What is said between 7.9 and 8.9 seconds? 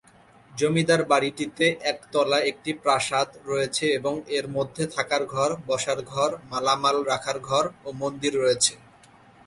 মন্দির রয়েছে।